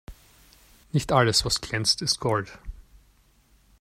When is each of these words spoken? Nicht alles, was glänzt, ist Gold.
Nicht 0.93 1.11
alles, 1.11 1.45
was 1.45 1.61
glänzt, 1.61 2.01
ist 2.01 2.19
Gold. 2.19 2.51